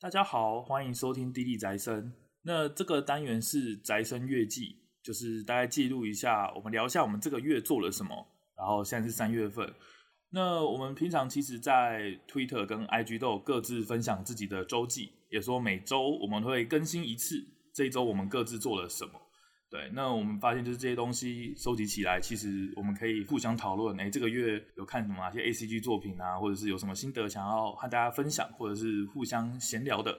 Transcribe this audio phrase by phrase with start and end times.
[0.00, 2.04] 大家好，欢迎收听《滴滴宅生》。
[2.42, 8.28] 那这个单元是宅生月记，就是大家记录一下，我们聊一下我们这个月做了什么。
[8.56, 9.74] 然后现在是三月份，
[10.30, 17.44] 那我们平常其实，在 Twitter 跟 IG 都有各自分享自己的周记，也说每周我们会更新一次，
[17.74, 19.20] 这一周我们各自做了什么。
[19.70, 24.00] 对，那我们发现就是这些东西收集起来，其实我们可以互相讨论。
[24.00, 30.18] 哎，这个月有看什么哪些 ACG 作品啊，或者是有什么心得想要和大家分享，或者是互相闲聊的。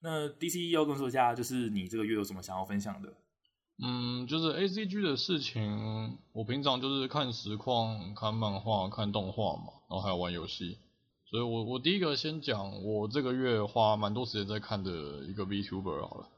[0.00, 3.12] 那 DC 要跟我说一下，就是你这个月有什么想要分享的？
[3.82, 10.78] 嗯，就是 ACG 的事情，我平常就是看实况、看漫画、看动画嘛，然后还有玩游戏。
[11.28, 16.28] 所以我我第一个先讲，我这个月花蛮多时间在看的一个 VTuber 好了，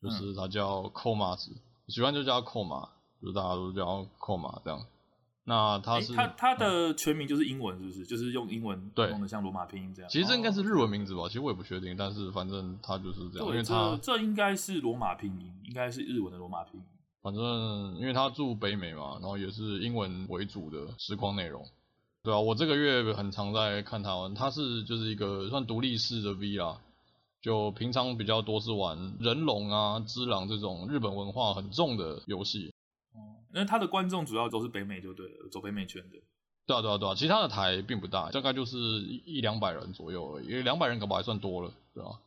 [0.00, 1.36] 就是他叫 Coma
[1.88, 2.88] 喜欢就叫他扣马，
[3.22, 4.84] 就大家都叫扣马这样。
[5.46, 8.06] 那他是、欸、他他的全名就是英文是不是？
[8.06, 10.10] 就是用英文对，弄的像罗马拼音这样。
[10.10, 11.24] 其实这应该是日文名字吧？
[11.28, 13.48] 其实我也不确定，但是反正他就是这样。
[13.48, 16.86] 因为他这应该是罗马拼音，应该是日文的罗马拼音。
[17.20, 17.42] 反正
[17.98, 21.66] 因为他住北美嘛，然后也是英文为主的时光内容。
[22.22, 26.80] 对啊，我这个月很常在看他玩，他是就是一个算独立式的 V 啦。
[27.44, 32.72] 就平常比较多是玩人龙啊、之狼这种日本文化很重的游戏。
[33.12, 36.16] 哦，因为他的观众主要都是北美，就对了，走北美圈的。
[36.64, 42.18] 对啊，对啊，对啊，其他的台并不大，大概就是一一两百人左右而已，因为两百人可不还算多了，对吧？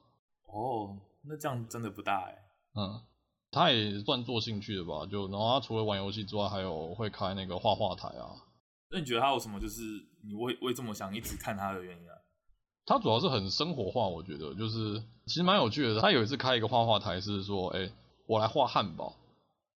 [0.46, 2.38] 哦，那这样真的不大哎。
[2.76, 3.02] 嗯，
[3.50, 8.38] 他也算做兴趣的吧，就然后他除了玩游戏之外，还有会开那个画画台啊。
[8.92, 9.82] 那你觉得他有什么就是
[10.24, 12.14] 你会会这么想一直看他的原因啊？
[12.88, 16.00] 他主要是很生活化，我觉得就是其实蛮有趣的。
[16.00, 17.92] 他有一次开一个画画台，是说，哎、欸，
[18.26, 19.14] 我来画汉堡，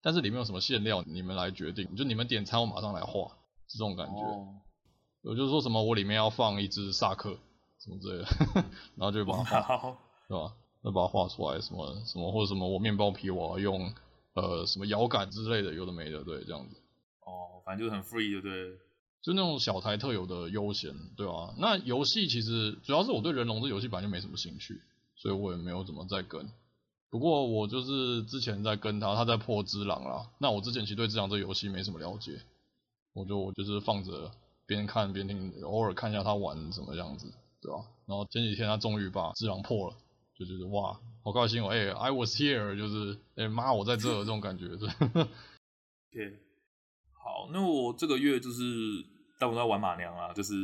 [0.00, 3.28] 但是里面有什么馅料，你们来决定，就你们点餐，我马上来画，
[3.68, 4.14] 是这种感觉。
[4.14, 7.38] 我、哦、就是说什么，我里面要放一只萨克，
[7.78, 8.28] 什么之类的，
[8.96, 10.54] 然后就把它画，对吧？
[10.82, 13.92] 就把它画出来，什么什么或者什么，我面包皮我要用
[14.32, 16.76] 呃什么摇杆之类的，有的没的，对，这样子。
[17.26, 18.78] 哦，反正就是很 free，对不对？
[19.22, 21.54] 就那种小台特有的悠闲，对吧、啊？
[21.56, 24.82] 那游戏其实主要是我对人龙这游戏本来就没什么兴趣，
[25.14, 26.50] 所以我也没有怎么在跟。
[27.08, 30.28] 不过我就是之前在跟他，他在破只狼啦。
[30.38, 32.40] 那我之前其实对只狼这游戏没什么了解，
[33.12, 34.32] 我就我就是放着
[34.66, 37.84] 边看边听，偶尔看一下他玩什么样子，对吧、啊？
[38.06, 39.96] 然后前几天他终于把只狼破了，
[40.36, 41.68] 就觉得哇，好高兴哦！
[41.68, 44.66] 哎、，I was here，就是哎妈、我在这这种感觉，
[46.10, 46.38] 对。
[47.22, 48.62] 好，那我这个月就是。
[49.38, 50.54] 但我在玩马娘啊，就是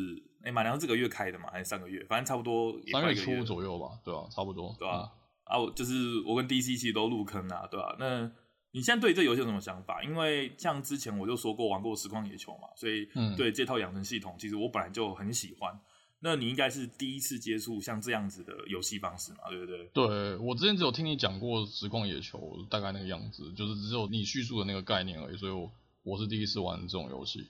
[0.41, 2.01] 哎、欸，马娘是这个月开的嘛，还是上个月？
[2.05, 3.17] 反正差不多也快一个月。
[3.25, 4.31] 三月初左右吧，对吧、啊？
[4.31, 5.03] 差不多，对吧、啊？
[5.03, 5.11] 嗯、
[5.47, 7.97] 啊，我就是我跟 DC 其实都入坑啊，对吧、啊？
[7.99, 8.31] 那
[8.71, 10.01] 你现在对这游戏有什么想法？
[10.05, 15.77] 因为像之前我就说过玩过实况野球嘛，所以对这套养成系统，其实我本来就很喜欢。
[16.21, 19.85] 那你应该是第一次接触像这样子的游戏方式嘛，对不对？
[19.93, 25.69] 对，我之前只有听你讲过实况野球，大概那个样子，就是只有你叙述的那个概念而已，所以我
[26.09, 27.49] 我是第一次玩这种游戏。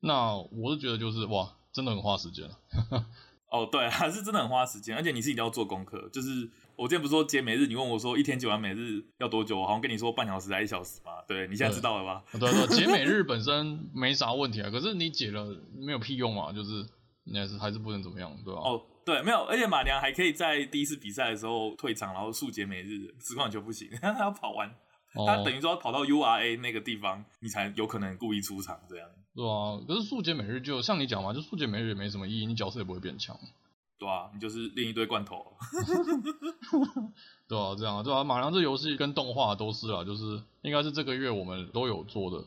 [0.00, 2.48] 那我是觉得就是哇，真的很花时间。
[3.50, 6.08] 哦，对，还是真的很花时间，而且你是一定要做功课。
[6.12, 9.58] 就是我之前不是说解每日，你问我说一天解完每日要多久？
[9.60, 11.24] 我好像跟你说半小时还一小时吧。
[11.28, 12.24] 对，你现在知道了吧？
[12.32, 16.84] 对对，解每 日本身没啥问题啊，可是你解了没有屁用啊，就是
[17.22, 18.60] 你还是还是不能怎么样，对吧？
[18.60, 24.68] 哦，对，没有，而且马良还可以在第一次比赛的时候退场，然后速解每日，实况就不行，他要跑完。
[25.26, 29.08] 他等于说跑到 URA 那个地方，你才有可能故意出场这样。
[29.34, 33.38] 对啊，可是速解每日就像你讲嘛，就速解每日也没什么意义，你角色也不会变强。
[33.98, 35.56] 对啊，你就是另一堆罐头。
[37.46, 42.46] 对啊，这样啊，对啊，马良这游戏跟动画都是啊，就是应该是这个月我们都有做的。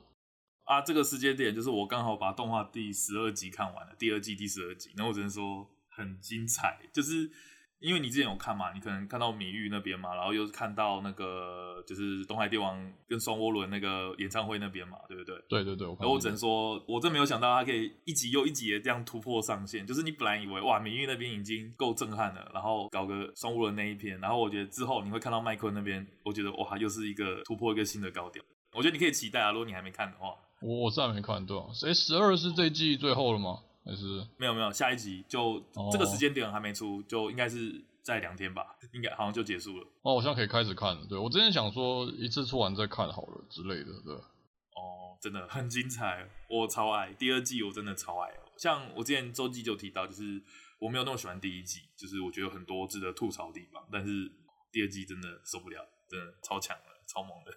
[0.66, 7.32] 啊，这个时间点就是我刚好把动画第十二集看完了，第二季第十二集，然后我只能说很精彩，就是。
[7.80, 12.78] 因为你之前有看嘛，你可能看到米玉那边嘛，然后又看到那个就是东海帝王
[13.08, 15.36] 跟双涡轮那个演唱会那边嘛，对不对？
[15.48, 19.86] 对对对，我我只能说，我真没有想到他可以一集又一集的这样突破上限。
[19.86, 28.44] 就是你本来以为哇，米玉那边已经够震撼了，然后搞个双涡轮那一篇，然后我觉得之后你会看到麦昆那边，我觉得哇，又是一个突破一个新的高点。
[28.74, 30.34] 我觉得你可以期待啊，如果你还没看的话。
[30.62, 31.66] 我我是还没看，对啊。
[31.86, 33.60] 诶，十二是这季最后了吗？
[33.88, 39.88] 还是没有没有，下一集就、哦、这个时间点还没出，就应该是在两天吧，应该好像就结束了。
[40.02, 41.06] 哦，我现在可以开始看了。
[41.08, 44.14] 对，我之前想说一次出完再看好了之类的，对。
[44.14, 48.30] 哦，真的很精彩，我超爱第二季，我真的超爱。
[48.58, 50.44] 像我之前周记就提到，就是
[50.80, 54.30] 我没有那么喜欢第一季，就是我觉得有很多值得吐槽的地方，但是
[54.72, 55.80] 第二季真的受不了，
[56.10, 57.52] 真的超强了，超猛的。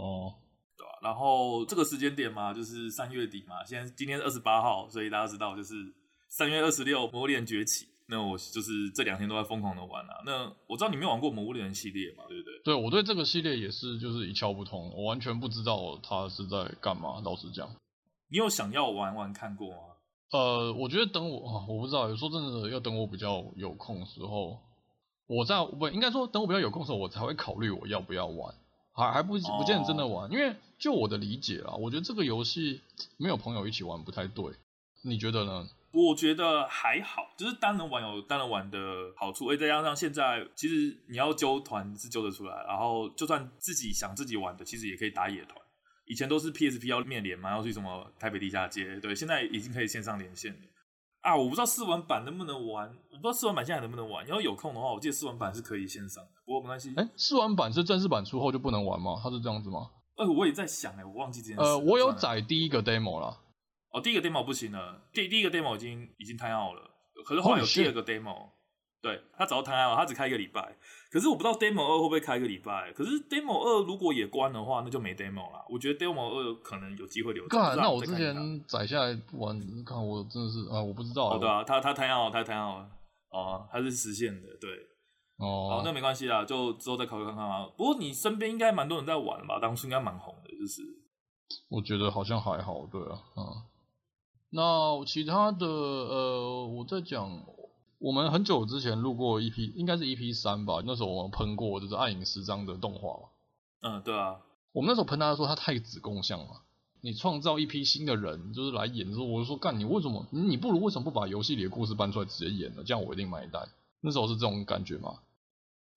[0.00, 0.38] 哦。
[1.02, 3.64] 然后这个时间点嘛，就是三月底嘛。
[3.64, 5.74] 现在今天是二十八号，所以大家知道就是
[6.28, 7.88] 三月二十六，魔链崛起。
[8.08, 10.22] 那我就是这两天都在疯狂的玩啊。
[10.26, 12.52] 那我知道你没有玩过《魔物猎人》系列嘛，对不对？
[12.64, 17.22] 对，我对这个系列也是就是一窍不通，我完全不知道它是在干嘛。
[17.24, 17.74] 老实讲，
[18.28, 19.76] 你有想要玩玩看过吗？
[20.32, 24.58] 呃，我觉得等我，我不知道，有时候真的要等我比较有空的时候，
[25.26, 28.54] 我在不应该说等我比较有空的时候，我才会考虑我要不要玩，
[28.92, 32.80] 还还不不见得真的玩，因为就我的理解啦，我觉得这个游戏
[33.16, 34.44] 没有朋友一起玩不太对，
[35.02, 35.68] 你觉得呢？
[35.92, 38.78] 我觉得还好，就是单人玩有单人玩的
[39.14, 45.56] 好处，而再加上现在其实你要揪团是揪得出来，然后就算自己想自己玩的，其实也可以打野团。
[46.06, 50.58] 以前都是 PSP 要面连嘛，要去什么台北地下街，对，现在已经可以线上连线了
[51.22, 51.36] 啊！
[51.36, 54.24] 我不知道试玩版能不能玩，我不知道试玩版现在能不能玩。
[54.26, 56.92] 你要有空的话，我记得试玩版是可以线上的，不过没关系。
[56.96, 59.20] 哎、欸，试玩版是正式版出后就不能玩吗？
[59.22, 59.90] 它是这样子吗？
[60.16, 61.62] 呃，我也在想，哎，我忘记这件事。
[61.62, 63.38] 呃，我有载第一个 demo 了。
[63.90, 66.90] 哦，第一个 demo 不行了，第第一个 demo 已经已经 time out 了，
[67.24, 68.48] 可是后来有第二个 demo。
[69.02, 70.76] 对，他早就摊了，他只开一个礼拜。
[71.10, 72.92] 可是我不知道 Demo 二会不会开一个礼拜。
[72.92, 75.66] 可是 Demo 二如果也关的话，那就没 Demo 了。
[75.68, 81.34] 我觉得 Demo 二可能有机会留那我之前载下来玩，看我真的是啊，我不知道。
[81.34, 82.88] 哦，对啊，他他摊好，他摊好了。
[83.30, 84.70] 哦，他是实现的，对。
[85.38, 85.68] 哦。
[85.68, 87.66] 好，那没关系啦，就之后再考虑看看啊。
[87.76, 89.58] 不过你身边应该蛮多人在玩吧？
[89.60, 90.80] 当初应该蛮红的，就是。
[91.68, 93.42] 我觉得好像还好，对啊，嗯。
[94.50, 97.28] 那其他的呃，我在讲。
[98.02, 100.82] 我们很久之前录过 EP，应该是 EP 三吧。
[100.84, 103.28] 那时候我们喷过就是《暗影十章》的动画嘛。
[103.82, 104.40] 嗯，对啊。
[104.72, 106.62] 我们那时候喷他说他太子贡像了。
[107.00, 110.26] 你创造一批新的人，就是来演的时候，我就说干，你为什么？
[110.32, 112.82] 你不如为什么不把游戏里的故事搬出来直接演呢？
[112.84, 113.68] 这样我一定买单。
[114.00, 115.20] 那时候是这种感觉嘛。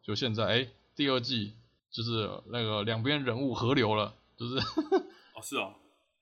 [0.04, 1.54] 就现在，哎，第二季
[1.90, 4.58] 就是那个两边人物合流了，就是。
[5.34, 5.74] 哦，是哦。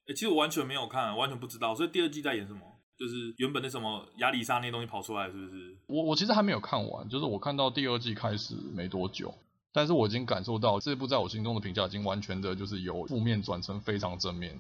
[0.07, 1.75] 哎，其实我完全没有看，完全不知道。
[1.75, 2.62] 所以第二季在演什么？
[2.98, 5.75] 就是原本那什么亚里沙那些东西跑出来，是不是？
[5.88, 9.34] 我我其实还没有看完，就是我看到第二季开始没多久，
[9.72, 14.60] 但是我已经感受到这部在我心中的评价已经完全的就是由负面转成非常正面，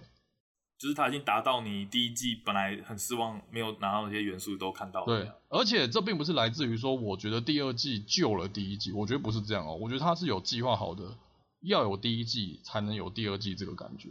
[0.79, 5.05] 就是它已经达到你第一季本来很失望没有拿到那些元素都看到了。
[5.05, 11.15] 对，而且这并不是来自于说我觉得第二季救了第一季，我觉得不是这样哦，我觉得它是有计划好的，
[11.61, 14.09] 要有第一季才能有第二季这个感觉。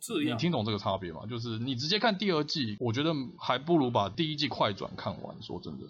[0.00, 1.22] 这样，你听懂这个差别吗？
[1.28, 5.42] 就是你直接看第二季，我觉得还不如把第一季快转看完。
[5.42, 5.86] 说真的，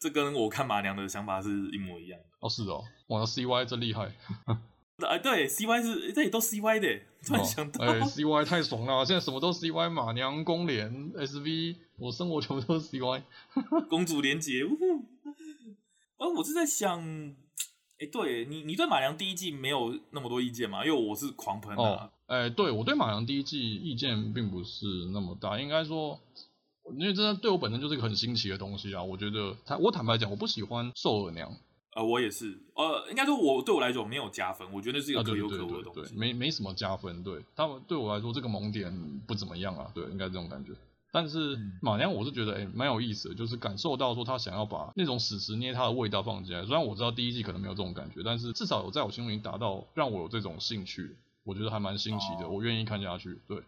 [0.00, 2.26] 这跟我看马娘的想法是一模一样的。
[2.40, 4.12] 哦，是哦，哇，CY 真厉害。
[5.06, 13.22] 哎，对，CY 是这里都 CY 的，突然想到，哎、欸、，CY 太爽了，现在什么都 CY，马娘、公联、SV，我生活全部都是 CY。
[13.88, 14.64] 公主连结，
[16.16, 17.00] 哦，我是在想，
[18.00, 20.84] 哎、欸，对你，你对马良第一季没有那么多意见吗？
[20.84, 21.82] 因为我是狂喷的。
[21.82, 26.20] 哦哎、欸，对，我对马良第一季意见并不是那么大，应该说，
[26.96, 29.02] 因为这对我本身就是一个很新奇的东西啊。
[29.02, 31.50] 我觉得，坦我坦白讲，我不喜欢瘦耳娘。
[31.96, 37.24] 呃，我也是，呃，应该说我对我来讲没有加分，我觉得是一个可有可无的东西，啊、对对对对对没没什么加分。
[37.24, 38.92] 对他们对我来说，这个萌点
[39.26, 39.90] 不怎么样啊。
[39.94, 40.72] 对，应该这种感觉。
[41.10, 46.64] 但是马娘，我是觉得哎，蛮、欸、有意思的，就是感受到说他想要把那种史实捏他的味道放进来。
[46.66, 51.16] 虽然我知道第一季可能没有这种感觉，但是至少有在我心里达到让我有这种兴趣。
[51.44, 53.40] 我觉得还蛮新奇的，哦、我愿意看下去。
[53.48, 53.62] 对，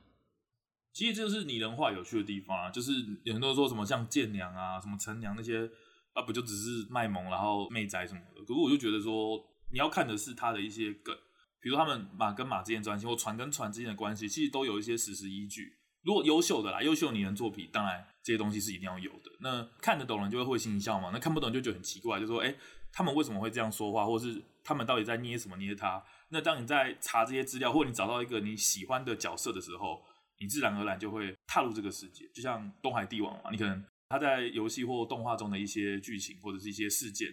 [0.92, 2.92] 其实这就是拟人化有趣的地方啊，就是
[3.24, 5.66] 有很多人说什么像剑娘啊、什么陈娘那些
[6.12, 8.40] 啊，不就只是卖萌，然后媚宅什么的。
[8.42, 11.16] 可是我就觉得说，你要看的是他的一些梗，
[11.58, 15.72] 比如他们马跟马之间的关系，或船跟船之间的关系，其实都有一些史实依据。
[16.02, 19.30] 如果优秀的啦，优秀拟人作品，当然这些东西是一定要有的。
[19.40, 22.54] 那看得懂人就会会心一笑嘛，那看不懂就觉得很奇怪，就说哎、
[22.92, 26.02] 他们为什么会这样说话，或是他们到底在捏什么捏他？
[26.30, 30.02] 那当你在查这些资料，或你找到一个你喜欢的角色的时候，
[30.38, 32.26] 你自然而然就会踏入这个世界。
[32.34, 37.28] 就像东海帝王嘛，你可能他在游戏或动画中的一些剧情或者是一些事件，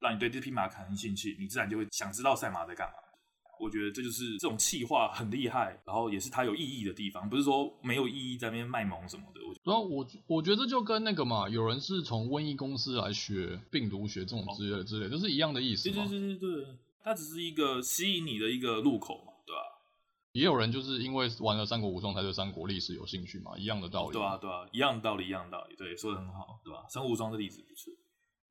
[0.00, 2.94] 让你对这匹马产生兴趣，你自然就会想知道赛马在干嘛。
[3.62, 9.40] 我觉得这就是这种气话很厉害，然后也是它有意义的地方，不是说没有意义在那边卖萌什么的。
[9.62, 16.04] 然后我我觉得就跟那个嘛，有人是从瘟疫公司来学病毒学这种之类的之类的，就是一样的意思嘛。
[16.08, 16.78] 对对对对对。
[17.04, 19.62] 它只是一个吸引你的一个入口嘛，对吧？
[20.32, 24.12] 也有人就是因为玩了《三国无双》才对三国历史有兴趣嘛，一样的道理。
[24.12, 25.74] 对啊，对啊，一样的道理，一样的道理。
[25.76, 26.84] 对，说的很好，对吧？
[26.92, 27.92] 《三国无双》的例子不错。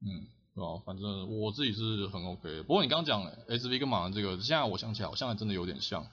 [0.02, 0.82] 嗯，对吧？
[0.86, 2.64] 反正我自己是很 OK 的。
[2.64, 6.08] 不过你刚刚讲 SV 跟马娘这个，现在我想起来好像还真的有点像。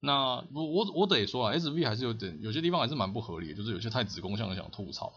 [0.00, 5.12] 那我我我得说啊，SV 还是有点有些地方还是蛮不合理的，就是有些太子宫像想吐槽。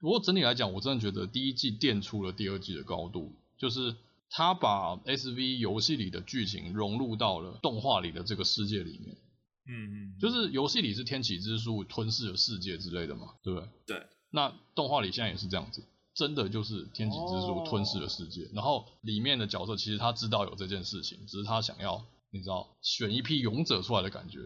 [0.00, 3.96] 不过整体来讲，我真的觉得第一季垫出了第二季的高度，就是。
[4.30, 9.16] 他把 SV 游戏里的剧情融入到了动画里的这个世界里面，
[9.66, 13.68] 嗯嗯，就是游戏里是天启之术吞噬了世界之类的嘛，对不对？
[13.86, 14.06] 对。
[14.30, 15.82] 那动画里现在也是这样子，
[16.18, 24.40] 真的就是天启之术吞噬了世界，然后里面的角色其实他知道有这件事情，只是他想要你知道选一批勇者出来的感觉。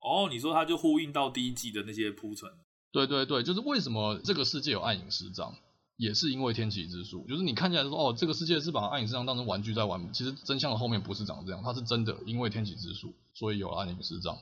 [0.00, 2.50] 哦，你说他就呼应到第一季的那些铺陈。
[2.92, 5.54] 对对对，就是为什么这个世界有暗影师长，
[5.96, 7.24] 也是因为天启之术。
[7.26, 14.36] 就是你看起来说哦，这个世界是把暗影师长当成玩具在玩，其实真相的后面不是长这样，它是真的因为天启之术，所以有了暗影师长。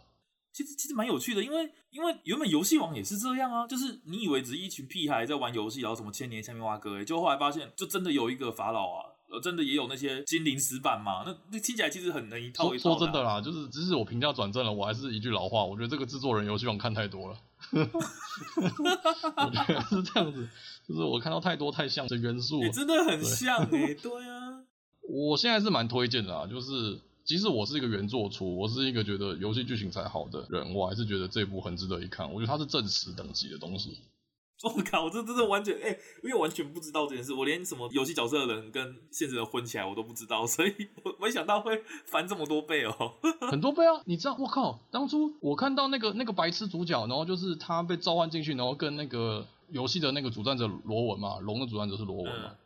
[0.54, 9.11] 其实其实蛮有趣的，因为因为原本游戏王也是这样啊，就是你以为只是一群屁孩在玩游戏，然后什么千年下面挖哥，哎，就后来发现就真的有一个法老啊。
[9.26, 11.25] 呃真的也有那些精灵石板嘛？
[11.26, 12.94] 那那听起来其实很能一套一套啊。
[12.94, 17.37] 说，说真的啦，就是即使我评价转正了，我还是一句老话，我觉得这个制作人游戏王看太多了。
[17.73, 20.49] 我觉得是这样子，
[20.87, 24.62] 就是我看到太多太像的元素，欸，真的很像哎，欸，对啊。
[25.08, 32.33] 我现在是蛮推荐的啊，就是即使我是一个原作出，我是一个觉得游戏剧情才好的人，我还是觉得这部很值得一看。
[32.33, 33.99] 我觉得它是正史等级的东西。
[34.64, 35.04] 我靠！
[35.04, 43.14] 我这真的完全哎、欸，因为完全不知道这件事，我连什么游戏角色的人跟现实人混起来我都不知道， 所以我没想到会翻这么多倍哦、喔，
[43.50, 44.00] 很多倍啊！
[44.07, 44.37] 你知道？
[44.38, 44.81] 我靠！
[44.90, 52.57] 当初我看到那个那个白痴主角，然后就是他被召唤进去，然后跟那个游戏的那个主战者罗文嘛，龙的主战者是罗文嘛，嗯、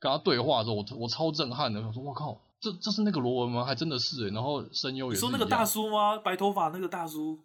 [0.00, 3.62] 跟他对话的时候，我我超震撼的，我说我靠，这这是那个罗文吗？
[3.66, 5.16] 还真的是哎，然后声优也是。
[5.16, 6.16] 你说那个大叔吗？
[6.16, 7.38] 白头发那个大叔？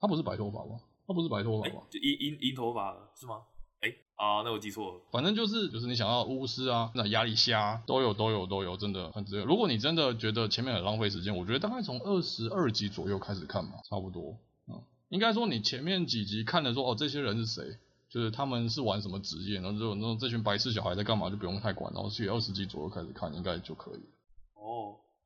[0.00, 0.78] 他不是白头发吗？
[1.04, 1.82] 他不是白头发吧？
[1.90, 3.40] 就银银银头发是吗？
[3.80, 5.00] 哎、欸，啊，那我记错了。
[5.10, 9.44] 反正就是就是你想要巫师啊，那压力虾都有都有都有，真的很值得。
[9.44, 14.36] 如果你真的觉得前面很浪费时间，我觉得大概从二十二集左右开始看吧，差不多。
[14.68, 17.78] 嗯，应该说你前面几集看的说哦，这些人是谁，
[18.08, 24.00] 就是他们是玩什么职业，然后就那种这群白痴小孩在干嘛，就不用太管，然后去二十集左右开始看，应该就可以。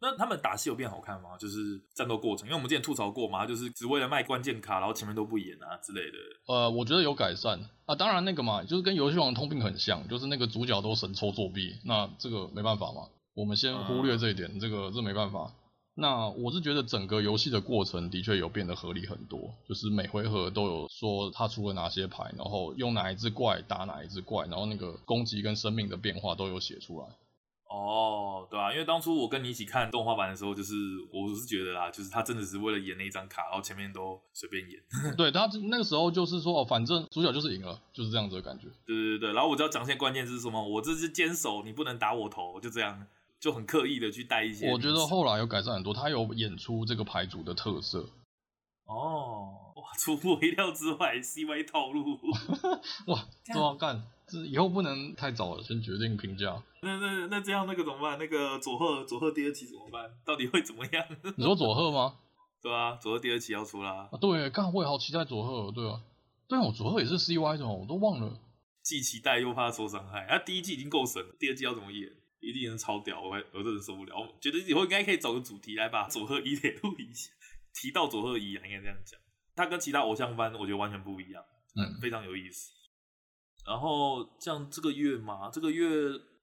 [0.09, 1.37] 那他们打戏有变好看吗？
[1.37, 6.17] 就是战斗过程，因为我们之前吐槽过嘛，就是只为了卖关键卡，然后前面都不演啊之类的。
[6.47, 15.53] 呃，我觉得有改善啊，当然那个嘛，就是跟游戏王通病很像，就是那个主角都神抽作弊，那这个没办法嘛，我们先忽略这一点，嗯、这个这没办法。
[15.99, 27.07] 那我是觉得整个游戏的过程的确有变得合理很多，就是每回合都有说他出了哪些牌，然后用哪一只怪打哪一只怪，然后那个攻击跟生命的变化都有写出来。
[27.69, 30.75] 哦，对啊，因为当初我跟你一起看动画版的时候，就是
[31.13, 34.81] 我是觉得啦，就是他真的是为了演那一张卡，然后前面都随便演。
[35.19, 38.69] 对，他那个时候就是说，哦，反正主角就是赢了，就是这样子的感觉。
[38.87, 43.05] 对对对，然后我只要讲一些关键是什么，我这是坚守，你不能打我头，就这样，
[43.41, 44.71] 就很刻意的去带一些。
[44.71, 48.09] 我觉得后来有改善很多，他有演出这个牌组的特色。
[48.87, 52.19] 哦，哇， 出乎我意料之外，CY 套路，
[53.07, 54.03] 哇，这么干。
[54.29, 56.61] 这以后不能太早了，先决定评价。
[56.83, 58.19] 那那那这样那个怎么办？
[58.19, 60.11] 那个佐贺佐贺第二期怎么办？
[60.25, 61.07] 到底会怎么样？
[61.37, 62.17] 你说佐贺吗？
[62.61, 64.09] 对啊，佐贺第二期要出啦。
[64.11, 66.01] 啊，对，刚好我也好期待佐贺，对啊，
[66.49, 68.41] 对啊，我佐贺也是 CY 的，我都忘了。
[68.83, 70.27] 既期待又怕受伤害。
[70.29, 72.11] 他、啊、第一季已经够神了，第二季要怎么演？
[72.41, 74.17] 一定能超屌，我还我真的受不了。
[74.19, 77.31] 我觉得以后应该可以找个主题来把佐贺一铁录一下，
[77.73, 79.21] 提到佐贺一啊，应该这样讲。
[79.57, 81.43] 他跟其他偶像番我觉得完全不一样，
[81.75, 82.71] 嗯，非常有意思。
[83.67, 85.89] 然后像这个月嘛，这个月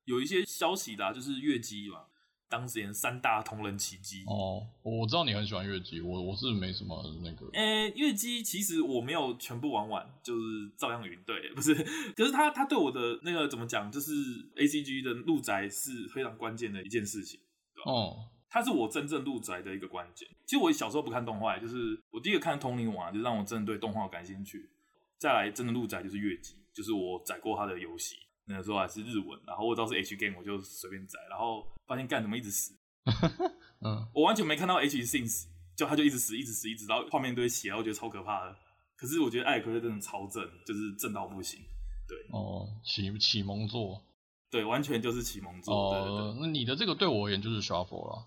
[0.03, 2.01] 有一些消息啦，就是月姬嘛，
[2.49, 4.25] 当年三大同人奇迹。
[4.27, 7.47] 哦，我知道你很喜欢月姬，我我是没什么那个。
[7.53, 11.73] 诶，月姬其实我没有全部玩完，就是照样云对，不是。
[12.15, 14.11] 可是他他对我的那个怎么讲，就是
[14.57, 17.39] A C G 的入宅是非常关键的一件事情。
[17.85, 20.29] 哦，他是我真正入宅的一个关键。
[20.45, 24.69] 其实我小时候不看动画，就是我第一个看通灵王，就是让我真的对动画感兴趣。
[25.17, 26.55] 再来真的入宅就是月姬。
[26.73, 32.73] 就是我载过他的游戏，那个时候还是日文，然后我知道是 H game，我就随便载，然后发现干什么一直死，
[33.85, 35.45] 嗯，我完全没看到 H since，
[35.75, 38.57] 就他就一直死，一直死，一直到画面堆血，然后我觉得超可怕的。
[38.95, 41.59] 可是我觉得艾尔奎特真的超正，就是正到不行。
[42.07, 44.01] 对，哦，启启蒙作，
[44.49, 45.75] 对，完全就是启蒙作。
[45.75, 48.25] 哦，那你的这个对我而言就是 shuffle 了，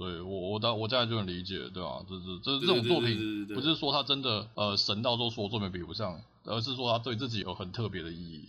[0.00, 2.00] 所以我我大我大概就能理解，对吧？
[2.08, 6.18] 这这这这种作品不是说他真的呃神到说所有作品比不上。
[6.44, 8.48] 而是说他对自己有很特别的意义，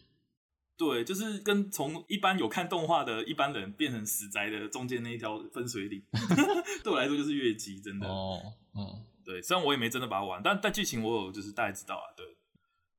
[0.77, 6.01] 对，就是跟从一般有看动画的一般人变成死宅的中间那一条分水岭，
[6.85, 8.07] 对我来说就是月姬，真的。
[8.07, 8.41] 哦，
[8.73, 12.25] 嗯，对，虽然我也没真的把它玩，但但剧情我有就是大概知道啊，对。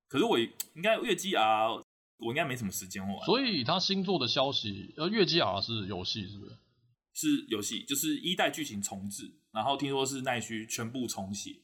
[0.09, 1.69] 可是我应该月姬啊，
[2.19, 3.25] 我应该没什么时间玩。
[3.25, 6.53] 所以他新做的消息，呃，月姬啊是游戏是不是？
[7.13, 11.61] 是游戏，就是一代剧情重置，然后听说是奈须全部重写。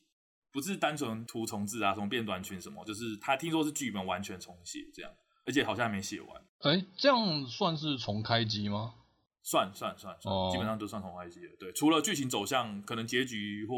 [0.51, 5.13] 不是单纯图重置啊，什么变短裙什么，就是他听说是剧本完全重写这样，
[5.45, 6.43] 而且好像还没写完。
[6.61, 8.95] 哎、欸，这样算是重开机吗？
[9.43, 11.53] 算算算算，哦、基本上都算重开机了。
[11.61, 13.75] 对，除了剧情走向可能结局或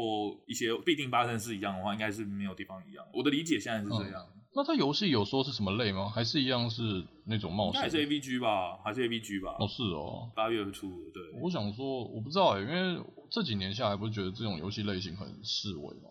[0.47, 3.05] 一些必定发生是一样的话，应该是没有地方一样。
[3.13, 4.27] 我的理解现在是这样。
[4.53, 6.09] 那它游戏有说是什么类吗？
[6.09, 6.81] 还是一样是
[7.25, 7.81] 那种冒险？
[7.81, 9.55] 还是 AVG 吧，还是 AVG 吧？
[9.59, 11.23] 哦，是哦，八月初，对。
[11.41, 16.09] 我想说，我不知道哎，因为这几年下来，不是觉得这种游戏类型很示威吗？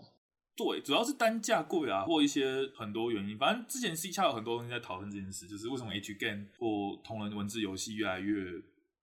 [0.57, 3.37] 对，主要是单价贵啊，或一些很多原因。
[3.37, 8.35] 反正之前 C 恰有很多东西在讨论这件事，就是为什么 H game 或同人文字游戏越来越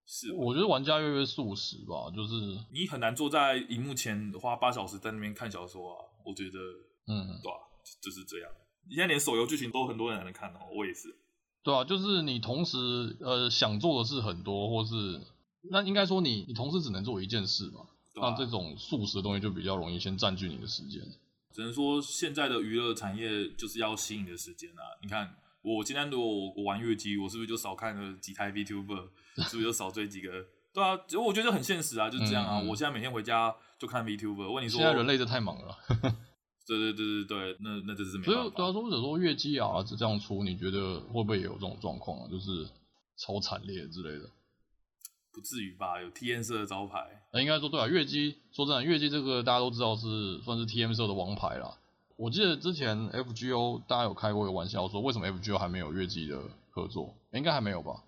[0.06, 0.32] 是。
[0.34, 2.34] 我觉得玩家越来越素食吧，就是
[2.72, 6.04] 你很难坐在荧幕前花八小时在那边看小说啊。
[6.24, 6.58] 我觉得，
[7.06, 7.56] 嗯，对啊，
[8.02, 8.50] 就是这样。
[8.88, 11.14] 你现在连手游剧情都很多人能看哦，我也是。
[11.62, 15.20] 对啊，就是你同时呃想做的事很多，或是
[15.70, 17.80] 那应该说你你同时只能做一件事嘛。
[18.14, 21.00] 啊，那这种速食的东西就比较容易先占据你的时间。
[21.52, 24.82] 只能说现在的娱乐产业就是要吸引的时间啊。
[25.02, 29.08] 你看我今天如果我，玩月姬，我是不是就少看了几台 VTuber？
[29.36, 30.30] 是不是就少追几个？
[30.74, 32.60] 对啊，我觉得很现实啊，就是这样啊。
[32.60, 34.50] 嗯嗯，我现在每天回家就看 VTuber。
[34.50, 35.76] 问你说，现在人类都太忙了。
[36.68, 38.42] 对对对对对，那那就是没办法。
[38.42, 42.28] 所以，对啊，说或者说月姬啊这样出，你觉得会不会也有这种状况啊？
[42.30, 42.68] 就是
[43.16, 44.28] 超惨烈之类的？
[45.32, 46.00] 不至于吧？
[46.00, 47.22] 有 TM 社的招牌。
[47.32, 51.78] 那应该说对啊，月姬说真的，月姬这个大家都知道是算是 TM 社的王牌啦。
[52.16, 57.14] 我记得之前 FGO 大家有开过一个玩笑说，为什么 FGO 还没有月姬的合作？
[57.32, 58.02] 应该还没有吧？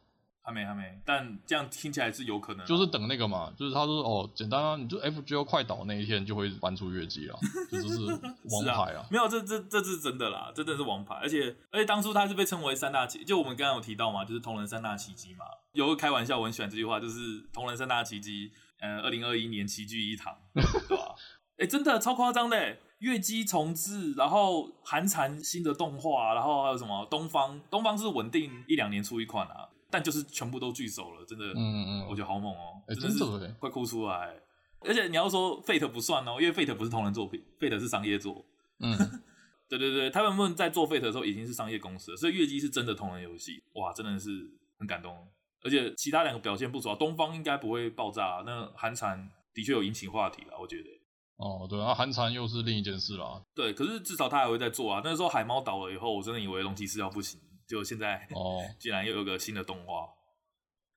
[0.51, 7.39] 还没，还没，但这样听起来是有可能，就是等那个嘛，就是他说哦，简单啊，你就 FGO 快倒那一天就会搬出月姬了，
[7.71, 8.01] 就，就是
[8.51, 21.15] 王牌啊，啊没有，这这这是真的啦，这真的是王牌，而且而且当初他是被称为三大奇，就我们刚刚有提到嘛，就是同人三大奇迹嘛，有个开玩笑，我很喜欢这句话，就是同人三大奇迹，呃，二零二一年齐聚一堂， 对吧？
[21.59, 29.69] 哎、欸，真的超夸张的，月姬重置，然后寒蝉新的动画，然后还有什么东方，东方是稳定一两年出一款啊。
[29.91, 34.35] 但就是全部都聚首了，真的，嗯嗯，我觉得好猛哦、喔，真的是快哭出来。
[34.81, 38.45] 而且你要说 Fate 不算哦、喔，因为 Fate 不是同人作品，Fate 是商业作。
[38.79, 38.97] 嗯，
[39.69, 44.31] 对对对，他们在做 Fate 的时候已经是商业公司了，所以月姬是真的同人游戏，哇，真的是
[44.79, 45.15] 很感动。
[45.63, 50.89] 而且其他两个表现不错，东方应该不会爆炸，那寒蝉的确有引起话题了，我觉得。
[51.37, 53.43] 哦，对啊，寒蝉又是另一件事了。
[53.55, 55.03] 对，可是至少他还会再做啊。
[55.05, 57.39] 那时候海猫倒了以后，我真的以为龙骑士要不行。
[57.71, 60.09] 就现在哦， 竟然又有个新的动画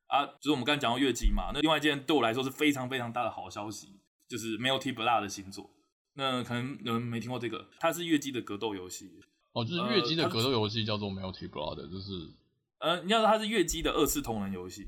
[0.07, 0.25] 啊！
[0.25, 5.69] 就是我们刚才讲到月姬嘛，那另外一件对我来说是非常非常大的好消息，就是 Melty Blood 的新作。
[6.15, 9.11] 那可能有人没听过这个，它是月姬的格斗游戏
[9.53, 12.33] 哦，就是月姬的格斗游戏叫做 Melty Blood，就是
[12.79, 14.87] 呃，你要说它是月姬的二次同人游戏，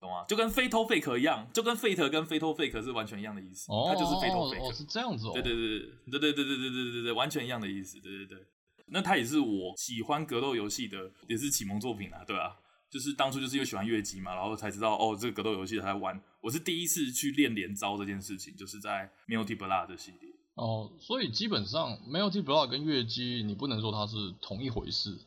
[0.00, 0.24] 懂吗？
[0.28, 3.70] 就跟 Fatal Fake 一样，就跟 Fate 跟 Fatal Fake 是完全一样的意思。
[3.72, 5.32] 哦，它就是 Fatal Fake，哦，是这样子哦。
[5.34, 8.00] 对对对对对对对对对对对对，完全一样的意思。
[8.00, 8.46] 对对对。
[8.88, 12.56] 那它也是我喜欢格斗游戏的，也是启蒙作品啊，对啊，
[12.88, 16.20] 就是当初就是因为喜欢越级嘛，然后才知道哦，这个格斗游戏他在玩。
[16.40, 20.30] 我是第一次去练连招这件事情，就是在 Melty Blood 的系列。
[20.54, 25.18] 哦，所以基本上 Melty Blood 跟越级，你不能说它是同一回事。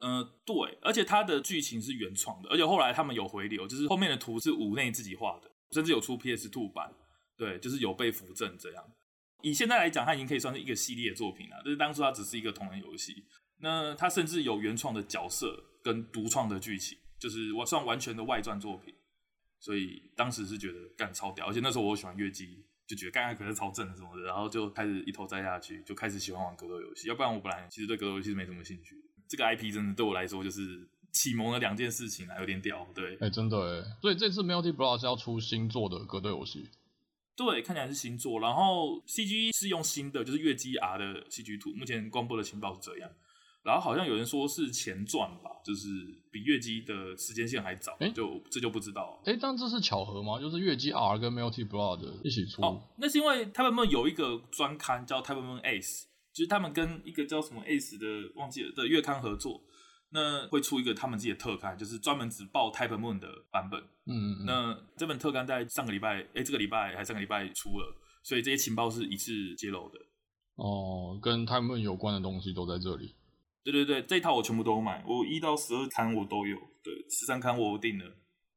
[0.00, 6.92] 嗯、呃，对，而且它的剧情是原创的，而且后来他们有回流，就是后面的图是五内自己画的，甚至有出 PS Two 版，
[7.36, 8.84] 对，就是有被扶正这样。
[9.42, 11.62] 以现在来讲，它已经可以算是一个系列作品了。
[11.64, 13.24] 就是当初它只是一个同人游戏，
[13.60, 18.94] 那它甚至有原创的角色跟独创的剧情，就是我算完全的外传作品。
[19.60, 27.08] 所以当时是觉得干超屌，而且那时候我喜欢月姬，就觉得干干可是超正什么的，然后就开始一头栽下去，就开始喜欢玩格斗游戏。
[27.08, 28.94] 要不然我本来其实对格斗游戏是没什么兴趣。
[29.28, 32.86] 这个 IP 真的对我来说就是启蒙了两件事情啊，有点屌。
[32.94, 33.84] 对，哎、真的哎。
[34.00, 36.70] 所以这次 Melty Blood 是要出新作的格斗游戏。
[37.38, 41.70] 对，看起来是新作，然后 CG 是用新的，就是月姬 R 的 CG 图。
[41.72, 43.08] 目前公布的情报是这样，
[43.62, 45.86] 然后好像有人说是前传吧，就是
[46.32, 49.22] 比月姬的时间线还早，诶就这就不知道。
[49.24, 50.40] 哎，但这是巧合吗？
[50.40, 52.60] 就是月姬 R 跟 Melty Blood 一起出？
[52.60, 59.62] 哦，那是因为 Type Moon 有一个专刊叫 Type Moon Ace，就是他们跟一个叫什么 Ace 的忘记了的月刊合作。
[60.10, 63.80] 那会出一个他们自己的特刊，就是专门只报 Type Moon 的版本。
[64.06, 69.98] 嗯，嗯，那这本特刊在上个礼拜，哎，这个礼拜还上个礼拜出了，所以这些情报是一次揭露的。
[70.56, 73.14] 哦，跟 Type Moon 有关的东西都在这里。
[73.64, 76.56] 对对对，这一套我全部都有买，我一到十二刊我都有。
[76.82, 78.04] 对，十三刊我订了。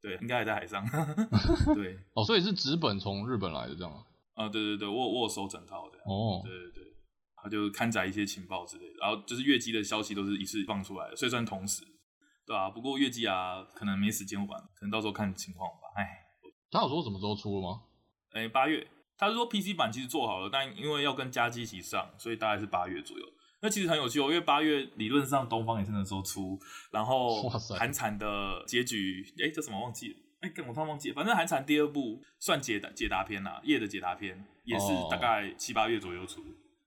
[0.01, 0.83] 对，应该还在海上。
[1.75, 1.99] 对。
[2.13, 4.05] 哦，所以是纸本从日本来的这样啊？
[4.33, 5.97] 啊，对对对，我我有收整套的。
[6.05, 6.80] 哦，对对对。
[7.41, 11.83] 他就刊载一些情报之类的，然后就是月姬的消息都是一次放出来的，所以算同时，
[12.45, 12.69] 对吧、啊？
[12.69, 15.87] 不过月姬啊，可能没时间玩，可能到时候看情况吧。
[15.95, 16.07] 哎，
[16.69, 17.81] 他有说什么时候出了吗？
[18.33, 18.87] 哎，八月。
[19.17, 23.25] 他是说 PC 版其实做好了，但因为要跟家机一起上，所以大概是八月左右。
[23.61, 26.59] 那其实很有趣哦，因为八月理论上东方也是那时候出，
[26.91, 30.19] 然后寒蝉的结局，哎，叫什么忘记了？
[30.39, 31.13] 哎，我突然忘记了。
[31.13, 36.43] 反正寒蝉第二部算解答解答篇啦，夜的解答篇也是大概七八月左右出。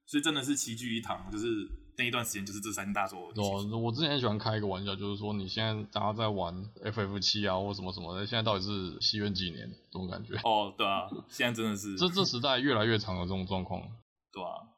[0.07, 3.33] 所以真的是齐聚一堂，就是那一段时间就是这三大作。
[3.37, 9.71] 哦，我之前喜欢开一个玩笑，就是说你现在大家在玩 FF 七啊，或什么什么的，现在到底是西元几年？
[9.91, 10.35] 这种感觉。
[10.45, 11.97] 哦，对啊，现在真的是。
[11.97, 13.81] 这这时代越来越长的这种状况。
[14.33, 14.69] 对啊。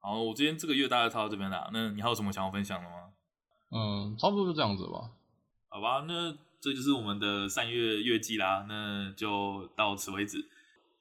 [0.00, 2.96] 好，我今天这个月大概差到这边啦，那你还有什么想要分享的吗？
[3.70, 5.10] 嗯，差不多就这样子吧。
[5.70, 10.46] 好吧，那这就是我们的三月月季啦，那就到此为止。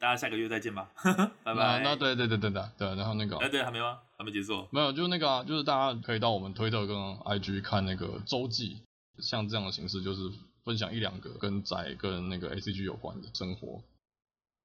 [0.03, 0.91] 大家下个月再见吧，
[1.45, 1.79] 拜拜。
[1.81, 3.97] 那对对对对对对，然后那个，哎对，还没吗？
[4.17, 4.67] 还没结束？
[4.69, 8.83] 没有，就那个啊，就是大家可以到我们推特跟 IG 看那个周记，
[9.19, 10.29] 像这样的形式，就是
[10.65, 13.81] 分享一两个跟宅跟那个 ACG 有关的生活。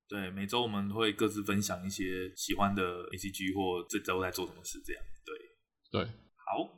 [0.09, 5.03] 对，每周我们会各自分享一些喜欢的 ACG 或这周在做什么事，这样。
[5.25, 6.69] 对对，好，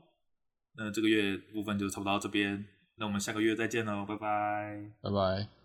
[0.77, 5.60] 那这个月部分就差不多到这边，那我们下个月再见喽，拜拜，拜拜。